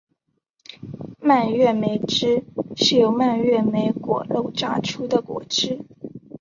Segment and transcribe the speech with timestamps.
[1.19, 2.43] 蔓越莓汁
[2.75, 5.85] 是由蔓越莓果肉榨出的果汁。